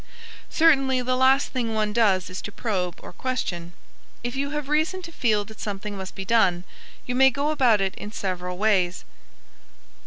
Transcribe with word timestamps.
Certainly 0.49 1.03
the 1.03 1.15
last 1.15 1.49
thing 1.49 1.75
one 1.75 1.93
does 1.93 2.27
is 2.31 2.41
to 2.41 2.51
probe 2.51 2.99
or 3.03 3.13
question. 3.13 3.73
If 4.23 4.35
you 4.35 4.49
have 4.49 4.67
reason 4.67 5.03
to 5.03 5.11
feel 5.11 5.45
that 5.45 5.59
something 5.59 5.95
must 5.95 6.15
be 6.15 6.25
done, 6.25 6.63
you 7.05 7.13
may 7.13 7.29
go 7.29 7.51
about 7.51 7.81
it 7.81 7.93
in 7.93 8.11
several 8.11 8.57
ways: 8.57 9.05
1. 9.07 9.11